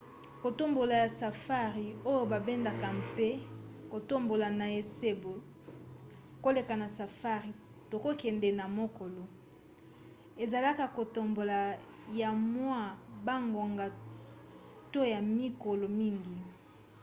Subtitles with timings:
[0.41, 3.29] kotambola ya safari oyo babengaka mpe
[3.91, 5.33] kotambola na esobe
[6.43, 7.51] koleka na safari
[7.89, 9.23] to kokende na mokolo
[10.43, 11.57] ezalaka kotambola
[12.21, 12.81] ya mwa
[13.25, 13.87] bangonga
[14.93, 16.37] to ya mikolo mingi